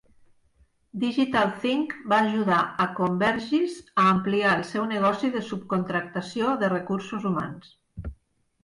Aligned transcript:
DigitalThink 1.01 1.93
va 2.13 2.19
ajudar 2.29 2.61
a 2.85 2.87
Convergys 3.01 3.77
a 4.05 4.07
ampliar 4.15 4.55
el 4.61 4.67
seu 4.73 4.89
negoci 4.95 5.33
de 5.39 5.45
subcontractació 5.53 6.57
de 6.65 6.73
recursos 6.77 7.31
humans. 7.33 7.73